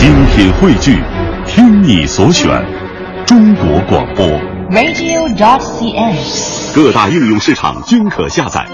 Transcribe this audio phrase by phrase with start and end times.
[0.00, 0.98] 精品汇聚，
[1.46, 2.48] 听你所选，
[3.26, 4.26] 中国广播。
[4.70, 6.74] radio.dot.cn，。
[6.74, 8.66] 各大应用市场均可下载。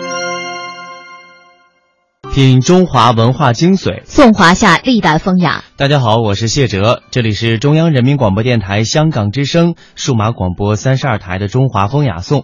[2.32, 5.64] 品中华文化精髓，颂华夏历代风雅。
[5.76, 12.42] 大家好，我是谢哲，这里是中央人民广播电台香港之声数码广播三十二台的《中华风雅颂》。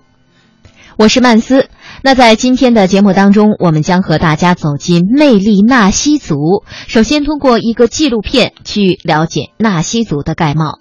[1.02, 1.66] 我是曼斯。
[2.04, 6.62] 那在今天的节目当中，我们将和大家走进魅力纳西族。
[6.86, 10.78] 首先，通过一个纪录片去了解纳西族的概貌。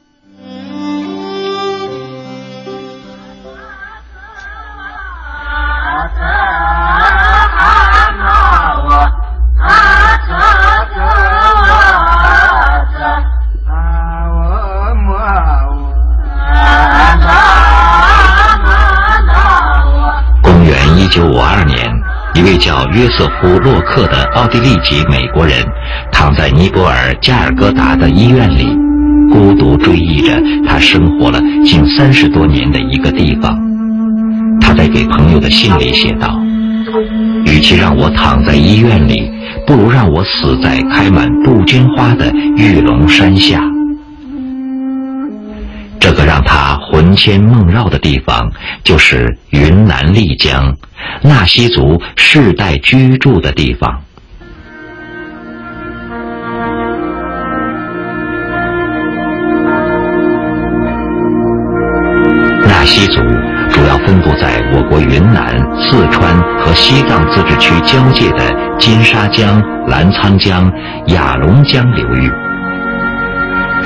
[22.62, 25.66] 叫约瑟夫·洛克的奥地利籍美国人，
[26.12, 28.78] 躺在尼泊尔加尔各答的医院里，
[29.32, 33.60] 孤独追忆着他生活了近三十多年的一个地方。
[34.62, 36.40] 他在给朋友的信里写道
[37.48, 39.32] ：“与其让我躺在医院里，
[39.66, 43.60] 不如让我死在开满杜鹃花的玉龙山下。”
[46.00, 46.71] 这个让他
[47.02, 48.52] 魂牵梦绕的地方，
[48.84, 50.78] 就是云南丽江，
[51.24, 54.04] 纳西族世代居住的地方。
[62.68, 63.20] 纳西族
[63.72, 70.72] 主要分布在我国云南、四川和西藏自治区交界的金沙江、澜沧江、
[71.08, 72.32] 雅砻江流域。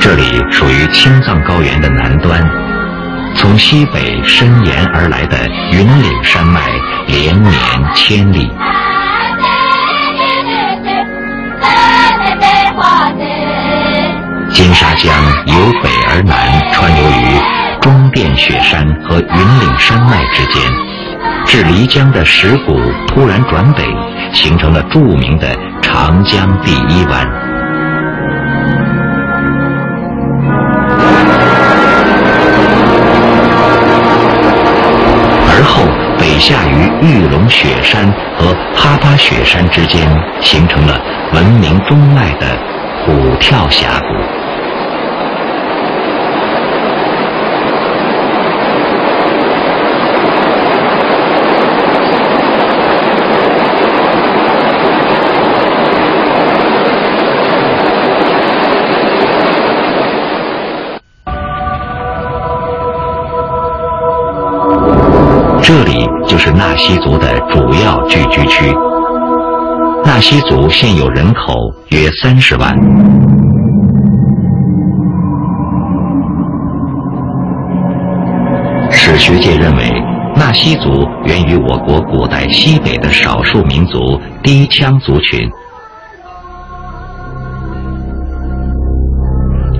[0.01, 2.45] 这里属于青藏高原的南端，
[3.35, 5.37] 从西北伸延而来的
[5.71, 6.61] 云岭山脉
[7.07, 7.53] 连绵
[7.93, 8.51] 千里。
[14.51, 15.13] 金沙江
[15.47, 20.61] 由北而南穿流于中甸雪山和云岭山脉之间，
[21.45, 23.83] 至漓江的石鼓突然转北，
[24.33, 27.44] 形成了著名的长江第一湾。
[37.05, 40.09] 玉龙雪山和哈巴雪山之间，
[40.41, 40.99] 形成了
[41.33, 42.47] 闻名中外的
[43.05, 44.24] 虎跳峡谷。
[65.67, 68.71] 这里就是纳西族的主要聚居区。
[70.05, 71.55] 纳西族现有人口
[71.89, 72.71] 约三十万。
[78.91, 79.89] 史学界认为，
[80.35, 85.49] 纳西族源于我国古代西北的少数民族低羌族群。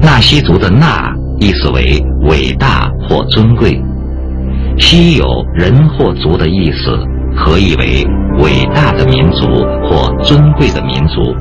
[0.02, 3.80] 纳西族的“纳”意思为伟大或尊贵。
[4.78, 6.98] 西有人或族的意思，
[7.36, 8.06] 可以为
[8.44, 9.48] 伟大的民族
[9.84, 11.36] 或尊贵的民族。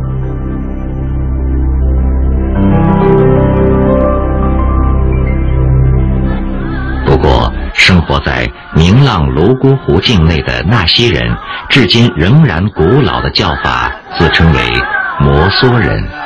[7.05, 11.23] 不过，生活在明浪泸沽湖境内的纳西人，
[11.69, 14.59] 至今仍然古老的叫法，自称为
[15.21, 16.24] 摩梭人。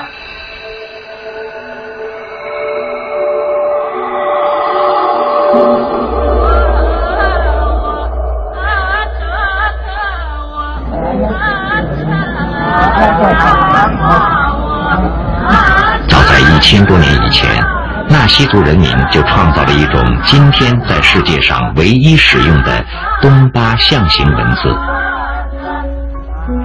[18.29, 22.85] 西族人民就创造了一种今天在世界上唯一使用的
[23.21, 24.69] 东巴象形文字。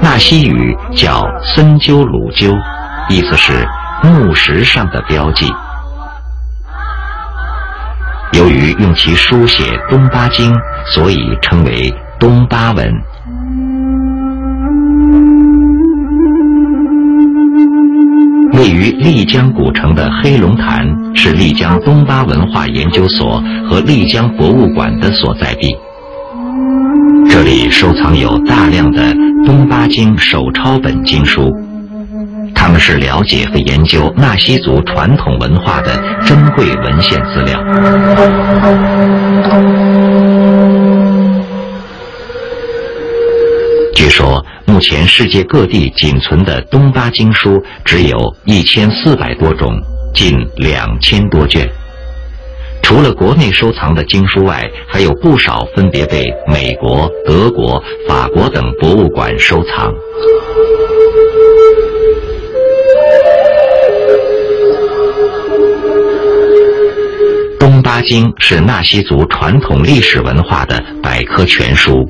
[0.02, 1.26] 纳西语叫
[1.56, 2.54] 森鸠鲁鸠，
[3.10, 3.68] 意思是
[4.04, 5.52] 木石上的标记。
[8.34, 10.54] 由于用其书写东巴经，
[10.88, 12.94] 所以称为东巴文。
[18.54, 25.76] 位于丽江古城的黑龙潭是丽江东巴文化研究所和丽江博物馆的所在地。
[27.30, 29.14] 这里收藏有大量的
[29.46, 31.52] 东巴经手抄本经书，
[32.54, 35.96] 他们是了解和研究纳西族传统文化的
[36.26, 37.60] 珍贵文献资料。
[43.96, 49.72] 据说，目前世界各地仅存的东巴经书只有一千四百多种，
[50.14, 51.70] 近两千多卷。
[52.82, 59.92] 除了国内收藏的经书外，还有不少分别被美国、德国、法国等博物馆收藏。
[67.58, 72.08] 《东巴经》是纳西族传统历史文化的百科全书，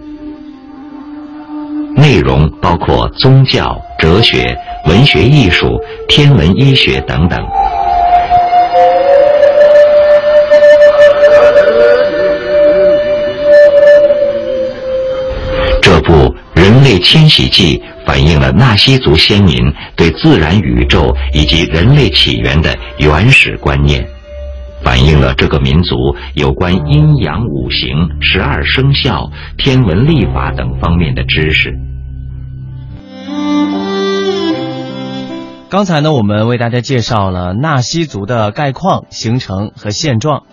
[1.95, 4.57] 内容包括宗教、哲学、
[4.87, 7.39] 文学、艺术、天文、医学等等。
[16.83, 19.55] 类迁徙记》反映了纳西族先民
[19.95, 24.05] 对自然、宇宙以及人类起源的原始观念，
[24.83, 25.95] 反映了这个民族
[26.35, 31.73] 有关阴阳五行、十二生肖、天文历法等方面的知识。
[35.69, 40.43] 刚才呢，我们为大家介绍了纳西族的概况、形成和现状。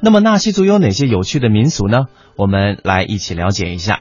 [0.00, 2.06] 那么，纳西族有哪些有趣的民俗呢？
[2.36, 4.00] 我们来一起了解一下。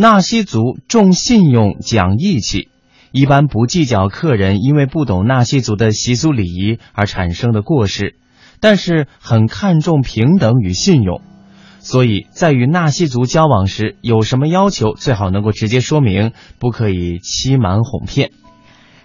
[0.00, 2.68] 纳西族重信用、讲义气，
[3.10, 8.14] 一般不计较客人因为不懂纳西族的习俗礼仪而产生的过失，
[8.60, 11.20] 但是很看重平等与信用。
[11.80, 16.30] 所以在与纳西族交往时，有什么要求，最好能够直接说明，
[16.60, 18.30] 不可以欺瞒哄骗。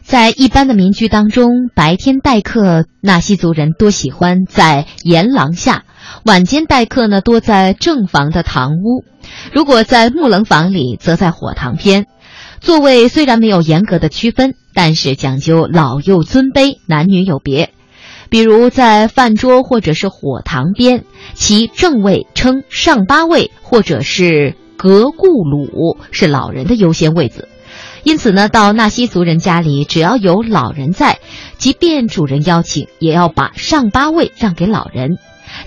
[0.04, 5.84] 在一般的民居当中，白天待客，纳西族人多喜欢在檐廊下；
[6.26, 9.06] 晚间待客呢，多在正房的堂屋。
[9.54, 12.06] 如果在木棱房里，则在火堂边。
[12.60, 17.72] 座位虽然没有严格的区分，但是讲究老幼尊卑、男女有别。
[18.30, 27.48] 比如在饭桌或者是火堂边，其正位称上八位，或者是格固鲁，是老人的优先位子。
[28.04, 31.20] 因此呢，到纳西族人家里，只要有老人在，
[31.58, 35.18] 即便主人邀请，也要把上八位让给老人。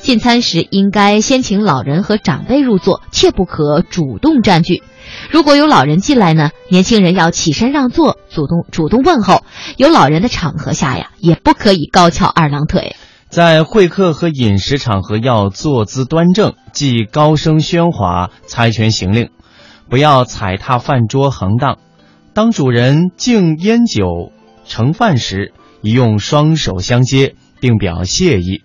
[0.00, 4.82] 进餐时应该先请老人和长辈入座，切不可主动占据。
[5.30, 9.42] 如果有老人进来呢，年轻人要起身让座，主动主动问候。
[9.76, 12.96] 有老人的场合下呀，也不可以高翘二郎腿。
[13.30, 19.30] 在会客和饮食场合要坐姿端正，忌高声喧哗、猜拳行令，
[19.88, 21.78] 不要踩踏饭桌横荡。
[22.36, 24.30] 当主人敬烟酒
[24.66, 28.60] 盛饭时，宜用双手相接，并表谢意。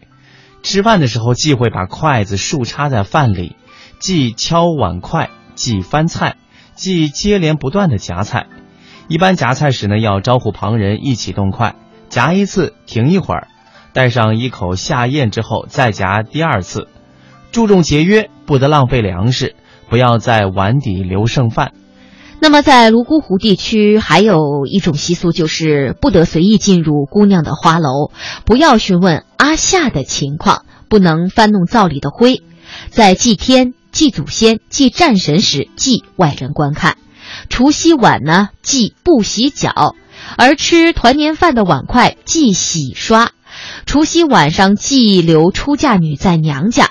[0.62, 3.56] 吃饭的时候，忌讳把筷子竖插在饭里，
[3.98, 6.36] 忌敲碗筷，忌翻菜，
[6.76, 8.48] 忌接连不断的夹菜。
[9.08, 11.76] 一般夹菜时呢，要招呼旁人一起动筷，
[12.10, 13.48] 夹一次停一会儿，
[13.94, 16.90] 带上一口下咽之后再夹第二次。
[17.54, 19.56] 注重节约，不得浪费粮食，
[19.88, 21.72] 不要在碗底留剩饭。
[22.44, 28.10] 那么，在泸沽湖地区，还有一种习俗，就是不得随意进入姑娘的花楼，
[28.46, 32.42] 不要询问阿夏的情况，不能翻弄灶里的灰，
[32.90, 36.98] 在祭天、祭祖先、祭战神时忌外人观看。
[37.48, 39.94] 除夕晚呢，忌不洗脚，
[40.36, 43.34] 而吃团年饭的碗筷忌洗刷。
[43.86, 46.90] 除夕晚上忌留出嫁女在娘家。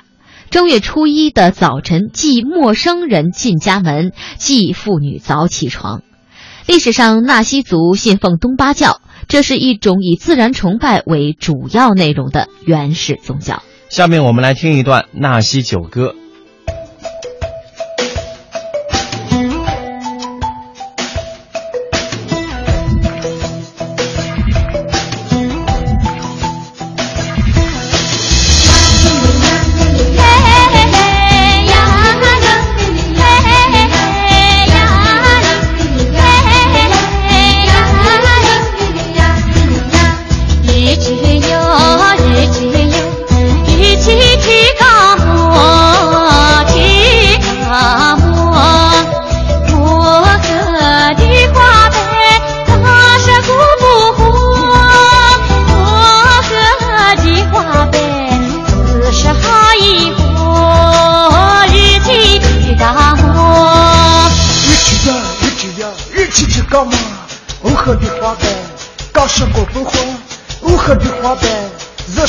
[0.50, 6.02] 正月初一的早晨，忌陌生人进家门，忌妇女早起床。
[6.66, 13.62] 历史上，纳西族信奉东巴教，这是一种以自然崇拜为主要内容的原始宗教。
[13.88, 16.16] 下面我们来听一段纳西酒歌。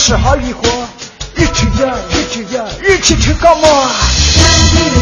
[0.04, 0.68] 吃好一锅，
[1.38, 5.01] 一起呀，一起呀，一起吃个么？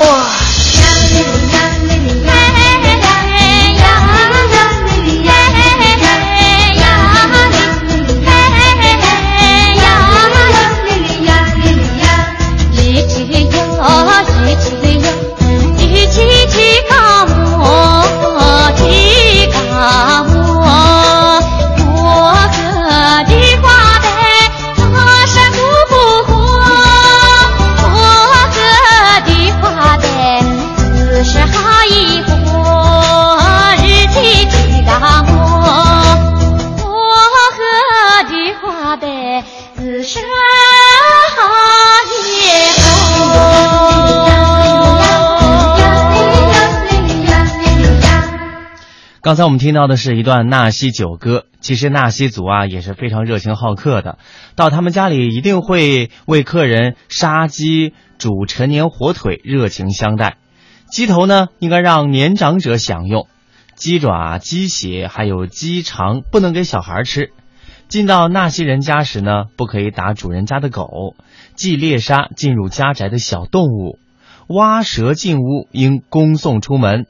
[0.00, 0.39] 起
[49.30, 51.44] 刚才我们听到的是一段纳西酒歌。
[51.60, 54.18] 其实纳西族啊也是非常热情好客的，
[54.56, 60.38] 到他们家里一定会为客人杀鸡、煮陈年火腿，热情相待。
[60.90, 63.28] 鸡头呢应该让年长者享用，
[63.76, 67.30] 鸡爪、鸡血还有鸡肠不能给小孩吃。
[67.86, 71.14] 进到纳西人家时呢，不可以打主人家的狗，
[71.54, 74.00] 忌猎杀进入家宅的小动物，
[74.48, 77.06] 蛙蛇进屋应恭送出门。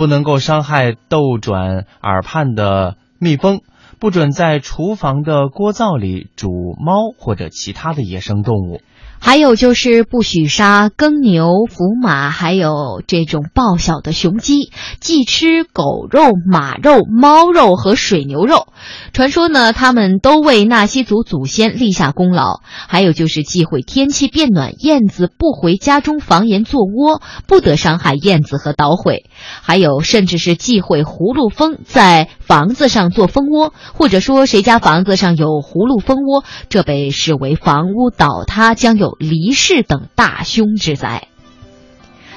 [0.00, 3.60] 不能够伤害斗转耳畔的蜜蜂，
[3.98, 8.80] 不准在厨房的锅灶里煮猫或者其他的野生动物。
[9.22, 18.68] 还有就是不许杀耕牛、伏马，还有这种报晓的雄鸡，忌吃狗肉、马肉、猫肉和水牛肉。
[19.12, 22.60] 传说呢，他们都为纳西族祖先立下功劳。
[22.88, 29.26] 还有就是忌讳天气变暖，燕子不回家中房檐做窝，不得伤害燕子和捣毁。
[29.60, 39.09] 还有甚至是忌讳葫芦蜂在房子上做蜂窝，或者说谁家房子上有葫芦蜂窝，这被视为房屋倒塌将有。
[39.18, 41.28] 离世等大凶之灾，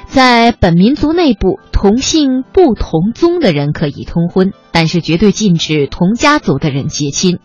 [0.08, 7.40] 在本民族内部，同姓不同宗的人可以通婚，但是绝对禁止同家族的人结亲。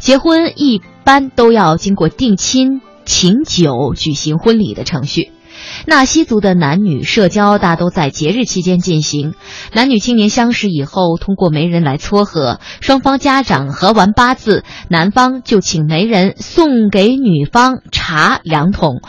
[0.00, 5.30] 结婚一般都要经过定亲、请酒、举行婚礼的程序。
[5.86, 9.34] 纳西族的男女社交大都在节日期间进行。
[9.72, 19.00] 男女青年相识以后，通过媒人来撮合，双方家长合完八字，男方就请媒人送给女方茶两桶。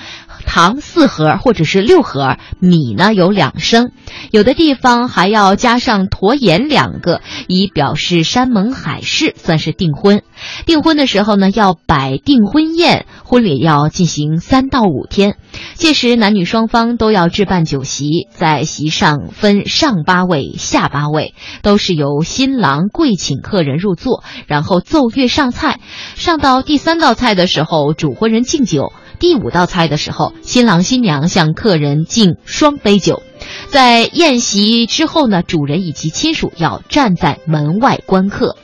[0.46, 3.92] 糖四盒或者是六盒，米呢有两升，
[4.32, 10.24] 有的地方还要加上驼盐两个，以表示山盟海誓，算是订婚。
[10.66, 15.36] 订婚的时候呢，要摆订婚宴，婚礼要进行三到五天。
[15.76, 25.80] 届时男女双方都要置办酒席，在席上分上八位、下八位，都是由新郎跪请客人入座，然后奏乐上菜。
[26.16, 28.94] 上到第三道菜的时候，主婚人敬酒。
[29.20, 33.22] 第五道菜的时候，新郎新娘向客人敬双杯酒。
[33.68, 38.56] 在宴席之后呢，主人以及亲属要站在门外观客。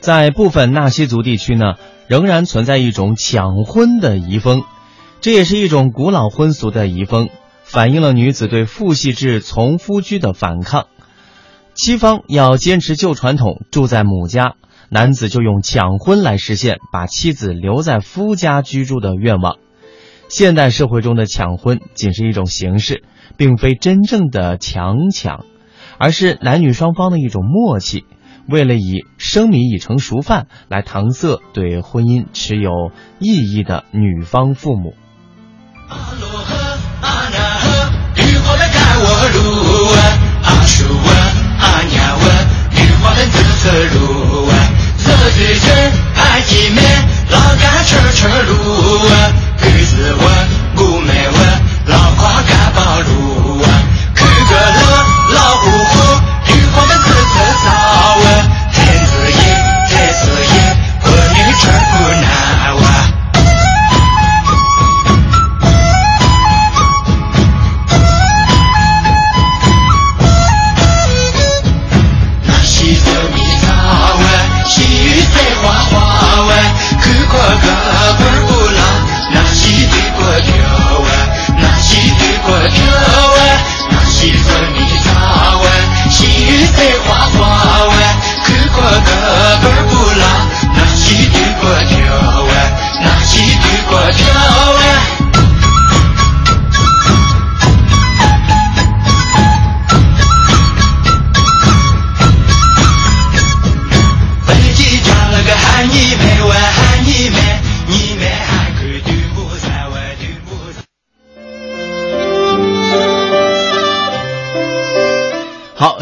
[0.00, 1.74] 在部分纳西族地区呢，
[2.06, 4.62] 仍然存在一种抢婚的遗风，
[5.20, 7.28] 这也是一种古老婚俗的遗风，
[7.64, 10.86] 反映了女子对父系制从夫居的反抗。
[11.74, 14.54] 妻方要坚持旧传统，住在母家，
[14.88, 19.56] 男子就用抢婚来实现把妻子留在夫家居住的愿望。
[20.28, 23.04] 现代社会中的抢婚仅是一种形式，
[23.36, 25.44] 并非真正的强抢，
[25.98, 28.04] 而是男女双方的一种默契，
[28.48, 34.94] 为了以生米已成熟饭来搪塞对婚姻持有异议的女方父母。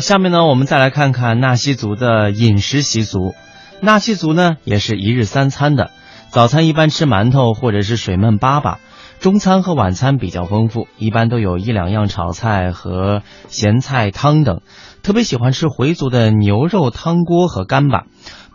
[0.05, 3.35] 下面呢，我们再来看看纳西族的饮食习俗。
[3.81, 5.93] 纳西族呢，也是一日三餐的，
[6.29, 8.77] 早餐一般吃馒头或者是水焖粑粑，
[9.19, 14.61] 中餐和晚餐比较丰富，一般都有一两样炒菜和咸菜汤等。
[15.03, 18.05] 特别喜欢吃回族的牛肉汤锅和干巴，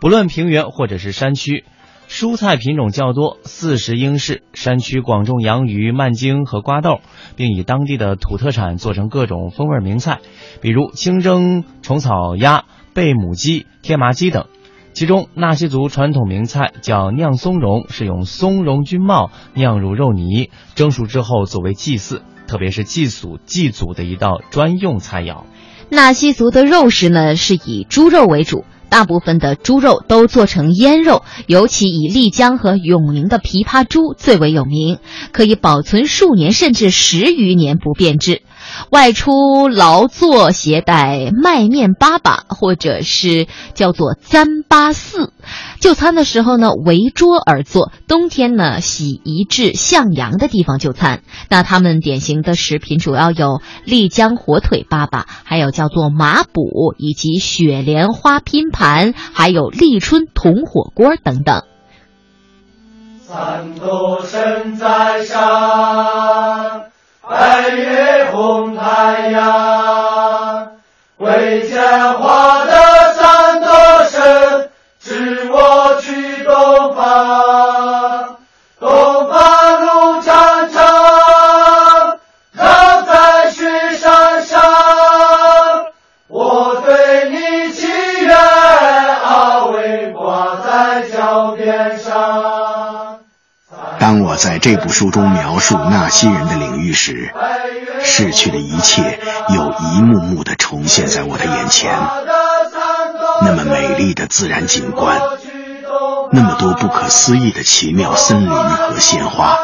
[0.00, 1.64] 不论平原或者是山区。
[2.10, 4.42] 蔬菜品种较多，四十英式。
[4.52, 6.98] 山区广种洋芋、蔓荆和瓜豆，
[7.36, 10.18] 并以当地的土特产做成各种风味名菜，
[10.60, 12.64] 比如清蒸虫草鸭、
[12.94, 14.46] 贝母鸡、天麻鸡等。
[14.92, 25.44] 其中，纳西族传统名菜叫酿松茸，是用松茸菌帽酿入肉泥，蒸熟之后作为祭祀，特别是祭祖祭祖的一道专用菜肴。
[25.90, 28.64] 纳西族的肉食呢，是以猪肉为主。
[28.90, 34.98] 大部分的猪肉都做成腌肉，尤其以丽江和永宁的琵琶猪最为有名，
[35.32, 38.42] 可以保存数年甚至十余年不变质。
[38.90, 45.32] 外出劳作，携带麦面粑粑，或者是叫做糌粑四。
[45.80, 47.92] 就餐的时候呢，围桌而坐。
[48.06, 51.22] 冬天呢，喜移至向阳的地方就餐。
[51.48, 61.62] 那他们典型的食品主要有丽江火腿粑粑，还有叫做麻补，以及雪莲花拼盘，还有立春铜火锅等等。
[63.20, 66.89] 三座神在上。
[67.30, 70.68] 白月红太阳，
[71.18, 71.59] 为
[94.40, 97.30] 在这部书中描述纳西人的领域时，
[98.02, 101.94] 逝去的一切又一幕幕地重现在我的眼前。
[103.42, 105.20] 那么美丽的自然景观，
[106.32, 109.58] 那么多不可思议的奇妙森林和鲜花，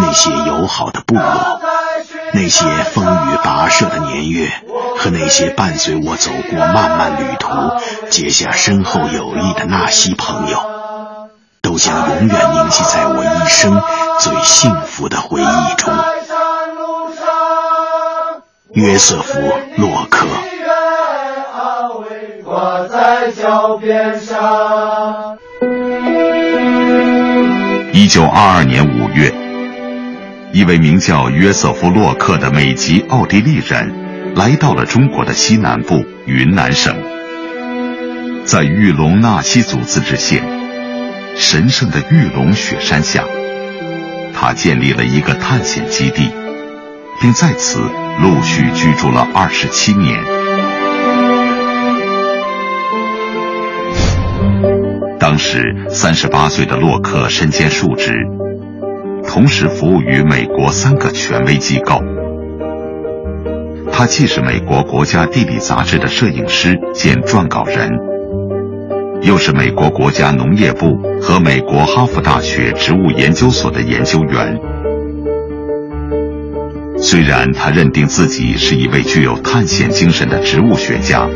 [0.00, 1.60] 那些友好的部落，
[2.32, 4.50] 那些风雨跋涉的年月，
[4.98, 7.48] 和那些伴随我走过漫漫旅途、
[8.10, 10.73] 结下深厚友谊的纳西朋友。
[11.64, 13.82] 都将永远铭记在我一生
[14.20, 15.90] 最幸福的回忆中。
[18.74, 19.40] 约瑟夫·
[19.78, 20.26] 洛克。
[27.92, 29.32] 一九二二年五月，
[30.52, 36.94] 一位名叫约瑟夫·洛克的美籍奥地利人来到了中国的西南部云南省，
[38.44, 40.63] 在玉龙纳西族自治县。
[41.36, 43.24] 神圣的玉龙雪山下，
[44.32, 46.30] 他建立了一个探险基地，
[47.20, 47.80] 并在此
[48.22, 50.22] 陆续居住了二十七年。
[55.18, 58.12] 当时三十八岁的洛克身兼数职，
[59.26, 62.00] 同时服务于美国三个权威机构。
[63.92, 68.13] 他既是美国国家地理杂志的摄影师兼撰稿人。
[69.24, 74.60] 又是美国国家农业部和美国哈佛大学植物研究所的研究员。
[76.98, 81.26] 虽然他认定自己是一位具有探险精神的植物学家，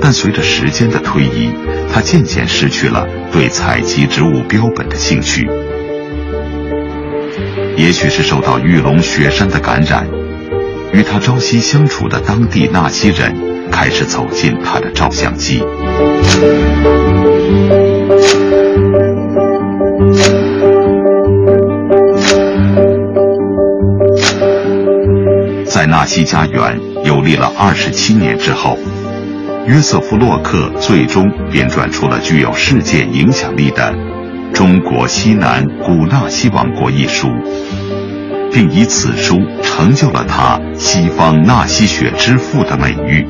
[0.00, 1.50] 但随着时间的推移，
[1.92, 5.46] 他渐渐失去了对采集植物标本的兴趣。
[7.76, 10.06] 也许是受到玉龙雪山的感染，
[10.92, 13.34] 与他朝夕相处的当地纳西人
[13.70, 15.62] 开始走进他的照相机。
[25.66, 28.76] 在纳西家园游历了二十七年之后，
[29.66, 33.94] 约瑟夫·洛克最终编撰出了具有世界影响力的
[34.52, 37.28] 《中国西南古纳西王国》一书，
[38.52, 43.26] 并以此书成就了他“西方纳西雪之父”的美誉。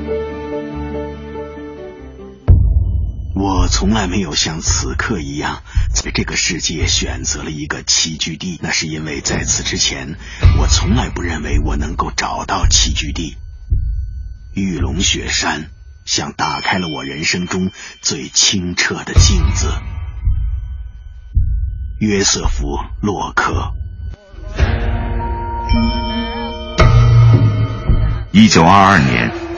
[3.41, 5.63] 我从来没有像此刻一样，
[5.95, 8.61] 在这个世界选择了一个栖居地。
[8.63, 10.17] 那是因为在此之前，
[10.59, 13.39] 我从来不认为我能够找到栖居地。
[14.53, 15.71] 玉龙雪山
[16.05, 17.71] 像打开了我人生中
[18.03, 19.73] 最清澈的镜子。
[21.99, 22.67] 约瑟夫·
[23.01, 23.73] 洛克。
[28.33, 29.50] 一九二二年。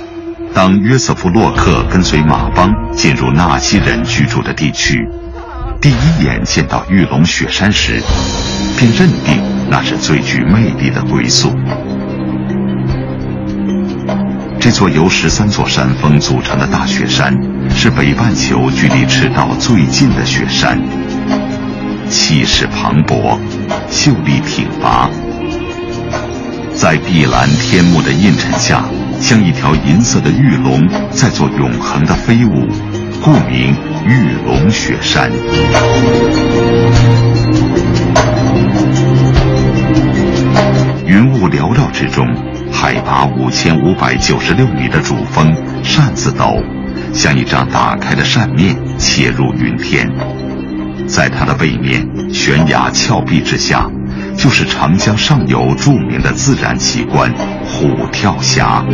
[0.55, 5.09] 当约瑟夫·洛克跟随马帮进入纳西人居住的地区，
[5.81, 8.03] 第一眼见到玉龙雪山时，
[8.77, 11.51] 便认定那是最具魅力的归宿。
[14.61, 17.35] 这座由十三座山峰组成的大雪山，
[17.71, 20.79] 是北半球距离赤道最近的雪山，
[22.11, 23.39] 气势磅礴，
[23.91, 25.09] 秀丽挺拔，
[26.75, 28.85] 在碧蓝天幕的映衬下，
[29.23, 32.67] 像一条银色的玉龙在做永恒的飞舞，
[33.23, 33.73] 故名
[34.05, 35.31] 玉龙雪山。
[41.07, 42.27] 云雾缭绕之中。
[42.73, 45.55] 海拔五千五百九十六米的主峰
[45.85, 46.61] 扇子斗，
[47.13, 50.11] 像一张打开的扇面切入云天，
[51.07, 52.05] 在它的背面
[52.35, 53.89] 悬崖峭壁之下，
[54.37, 57.33] 就是长江上游著名的自然奇观
[57.65, 58.85] 虎跳峡。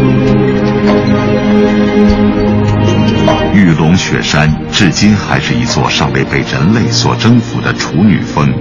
[3.54, 8.52] 玉龙雪山至今还是一座尚未被人类所征服的处女峰。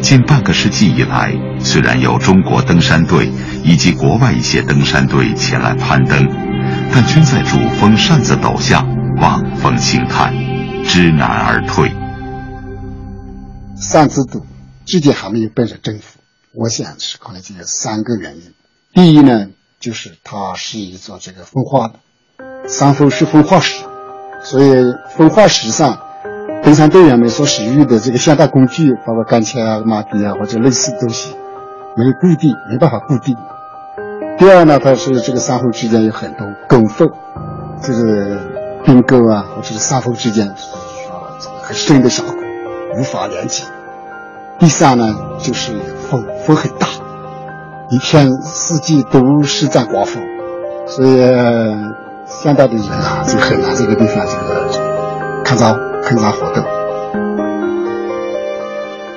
[0.00, 3.30] 近半个世纪以来，虽然有中国登山队。
[3.62, 6.26] 以及国外一些登山队前来攀登，
[6.92, 8.82] 但均在主峰扇子陡下
[9.20, 10.32] 望风兴叹，
[10.82, 11.92] 知难而退。
[13.76, 14.42] 扇子斗
[14.90, 16.18] 至今还没有被人征服，
[16.52, 18.52] 我想是可能就有三个原因。
[18.92, 19.46] 第一呢，
[19.78, 21.94] 就是它是一座这个风化的
[22.68, 23.84] 山峰是风化石，
[24.42, 24.72] 所以
[25.16, 26.00] 风化石上
[26.64, 31.36] 登山队员们所使用的这个现代工具，包括杆钳啊、马匹啊或者类似的东西，
[31.96, 33.36] 没有固定，没办法固定。
[34.38, 37.08] 第二呢，它是这个山峰之间有很多沟缝，
[37.80, 38.40] 就是
[38.84, 40.56] 冰沟啊，或者是山峰之间啊
[41.62, 42.34] 很深的峡谷，
[42.98, 43.62] 无法连接。
[44.60, 45.72] 第三呢，就是
[46.08, 46.86] 风风很大，
[47.88, 50.22] 一片四季都是在刮风，
[50.86, 51.16] 所以
[52.26, 54.68] 现在的人啊就很难这个地方这个
[55.42, 56.62] 看到看到活动。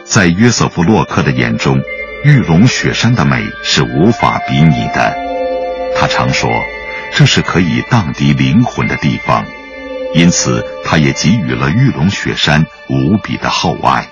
[0.05, 1.77] 在约瑟夫·洛克的眼中。
[2.25, 5.13] 玉龙雪山的美是无法比拟的，
[5.93, 6.49] 他常说，
[7.11, 9.43] 这是可以荡涤灵魂的地方，
[10.13, 14.07] 因此他也给予了玉龙雪山无比的厚爱。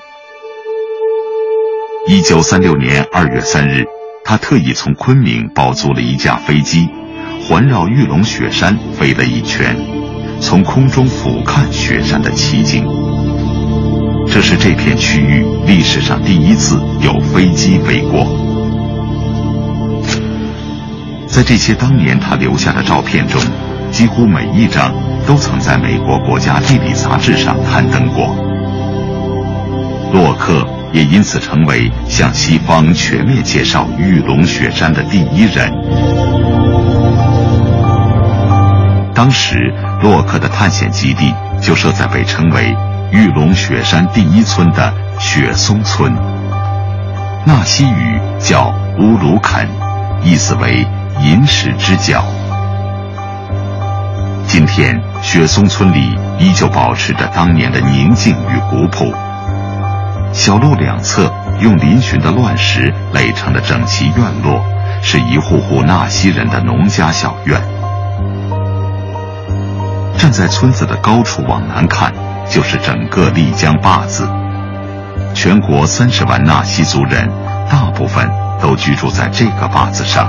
[2.08, 3.86] 一九三六年二月三日，
[4.26, 6.90] 他特意从昆明包租了一架飞机，
[7.48, 9.76] 环绕玉龙雪山飞了一圈，
[10.40, 12.88] 从空中俯瞰雪山的奇景。
[14.28, 18.26] 这是这片区域历史上第一次有飞机飞过。
[21.28, 23.40] 在这些当年他留下的照片中，
[23.92, 24.92] 几乎每一张
[25.28, 28.36] 都曾在美国国家地理杂志上刊登过。
[30.12, 35.72] 洛克也因此成为向西方全面介绍玉龙雪山的第一人。
[39.14, 42.76] 当时，洛克的探险基地就设在被称为。
[43.12, 46.16] 玉龙雪山第一村的雪松村，
[47.46, 49.68] 纳西语叫乌鲁肯，
[50.24, 50.88] 意思为
[51.22, 52.24] 银石之角。
[54.48, 59.14] 今天，雪松村里依旧保持着当年的宁静与古朴。
[60.34, 64.64] 小路两侧用嶙峋的乱石垒成的整齐院落，
[65.02, 67.62] 是一户户纳西人的农家小院。
[70.18, 72.14] 站在村子的高处往南看。
[72.50, 74.28] 就是整个丽江坝子，
[75.34, 77.30] 全国三十万纳西族人，
[77.70, 78.30] 大部分
[78.62, 80.28] 都居住在这个坝子上。